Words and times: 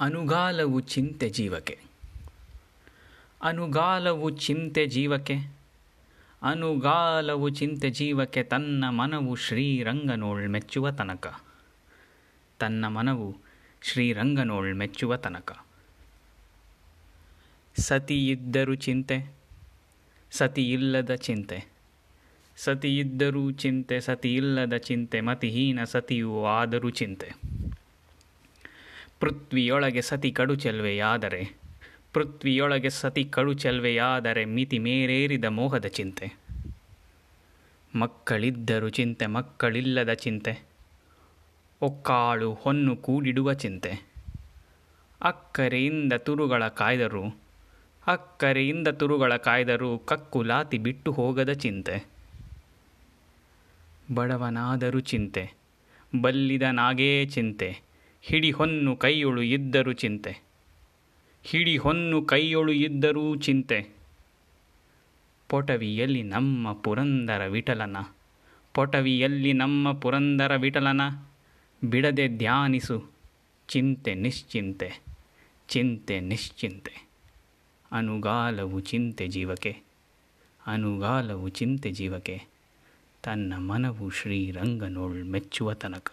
ಅನುಗಾಲವು 0.00 0.80
ಚಿಂತೆ 0.80 1.30
ಜೀವಕ್ಕೆ. 1.30 1.78
ಅನುಗಾಲವು 3.42 4.30
ಚಿಂತೆ 4.30 4.86
ಜೀವಕ್ಕೆ. 4.86 5.56
ಅನುಗಾಲವು 6.42 7.48
ಚಿಂತೆ 7.48 7.90
ಜೀವಕ್ಕೆ 7.90 8.42
ತನ್ನ 8.42 8.84
ಮನವು 8.88 9.34
ಶ್ರೀರಂಗನೋಳ್ 9.34 10.48
ಮೆಚ್ಚುವ 10.48 10.90
ತನಕ. 10.90 11.40
ತನ್ನ 12.58 12.88
ಮನವು 12.88 13.36
ಶ್ರೀರಂಗನೋಳ್ 13.82 14.74
ಮೆಚ್ಚುವ 14.74 15.16
ತನಕ. 15.16 15.64
ಇದ್ದರು 18.10 18.74
ಚಿಂತೆ 18.74 19.32
ಸತಿ 20.30 20.72
ಇಲ್ಲದ 20.72 21.14
ಚಿಂತೆ. 21.14 21.66
ಸತಿ 22.56 22.98
ಇದ್ದರೂ 22.98 23.50
ಚಿಂತೆ 23.50 24.00
ಸತಿ 24.00 24.34
ಇಲ್ಲದ 24.34 24.76
ಚಿಂತೆ, 24.76 25.20
ಮತಿಹೀನ 25.20 25.84
ಸತಿಯೂ 25.84 26.44
ಆದರೂ 26.44 26.90
ಚಿಂತೆ. 26.90 27.47
ಪೃಥ್ವಿಯೊಳಗೆ 29.20 30.02
ಸತಿ 30.02 30.30
ಕಡು 30.32 30.54
ಚೆಲ್ವೆಯಾದರೆ 30.54 31.56
ಪೃಥ್ವಿಯೊಳಗೆ 32.14 32.90
ಸತಿ 32.90 33.24
ಕಡು 33.24 33.52
ಚೆಲ್ವೆಯಾದರೆ 33.52 34.44
ಮಿತಿ 34.44 34.78
ಮೇರೇರಿದ 34.78 35.44
ಮೋಹದ 35.44 35.86
ಚಿಂತೆ. 35.86 36.38
ಮಕ್ಕಳಿದ್ದರು 37.94 38.88
ಚಿಂತೆ, 38.88 39.26
ಮಕ್ಕಳಿಲ್ಲದ 39.26 40.12
ಚಿಂತೆ. 40.12 40.62
ಒಕ್ಕಾಳು 41.82 42.54
ಹೊನ್ನು 42.54 42.96
ಕೂಡಿಡುವ 42.96 43.52
ಚಿಂತೆ. 43.52 44.06
ಅಕ್ಕರೆಯಿಂದ 45.22 46.12
ತುರುಗಳ 46.12 46.68
ಕಾಯ್ದರು, 46.68 47.36
ಅಕ್ಕರೆಯಿಂದ 48.06 48.88
ತುರುಗಳ 48.88 49.36
ಕಾಯ್ದರು 49.36 49.98
ಕಕ್ಕುಲಾತಿ 49.98 50.78
ಬಿಟ್ಟು 50.78 51.12
ಹೋಗದ 51.12 51.52
ಚಿಂತೆ. 51.52 52.06
ಬಡವನಾದರೂ 54.14 55.00
ಚಿಂತೆ 55.00 55.52
ಬಲ್ಲಿದನಾಗೇ 56.20 57.26
ಚಿಂತೆ. 57.26 57.87
ಹಿಡಿ 58.22 58.50
ಹೊನ್ನು 58.50 58.96
ಕೈಯೊಳು 58.96 59.42
ಇದ್ದರೂ 59.42 59.92
ಚಿಂತೆ. 59.92 60.42
ಹಿಡಿ 61.44 61.76
ಹೊನ್ನು 61.76 62.22
ಕೈಯೊಳು 62.22 62.72
ಇದ್ದರೂ 62.72 63.36
ಚಿಂತೆ. 63.36 63.88
ಪೊಟವಿಯಲ್ಲಿ 65.48 66.22
ನಮ್ಮ 66.22 66.72
ಪುರಂದರ 66.72 67.46
ವಿಠಲನ. 67.46 67.96
ಪೊಟವಿಯಲ್ಲಿ 68.74 69.52
ನಮ್ಮ 69.52 69.92
ಪುರಂದರ 69.92 70.56
ವಿಠಲನ. 70.56 71.00
ಬಿಡದೆ 71.84 72.28
ಧ್ಯಾನಿಸು. 72.28 73.10
ಚಿಂತೆ 73.68 74.14
ನಿಶ್ಚಿಂತೆ. 74.14 74.92
ಚಿಂತೆ 75.68 76.20
ನಿಶ್ಚಿಂತೆ. 76.20 77.08
ಅನುಗಾಲವು 77.92 78.80
ಚಿಂತೆ 78.80 79.28
ಜೀವಕ್ಕೆ. 79.28 79.76
ಅನುಗಾಲವು 80.66 81.48
ಚಿಂತೆ 81.48 81.92
ಜೀವಕ್ಕೆ. 81.92 82.42
ತನ್ನ 83.22 83.54
ಮನವು 83.56 84.10
ಶ್ರೀರಂಗನೋಳ್ 84.10 85.24
ಮೆಚ್ಚುವ 85.24 85.74
ತನಕ. 85.74 86.12